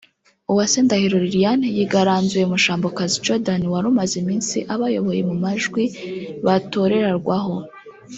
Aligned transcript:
Uwase 0.51 0.77
Ndahiro 0.85 1.17
Liliane 1.25 1.67
yigaranzuye 1.77 2.45
Mushombakazi 2.51 3.21
Jordan 3.25 3.61
wari 3.73 3.85
umaze 3.91 4.15
iminsi 4.23 4.57
abayoboye 4.73 5.21
mu 5.29 5.35
majwi 5.43 5.83
batorerarwaho 6.45 7.55